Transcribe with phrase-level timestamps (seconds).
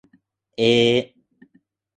[0.57, 1.53] えー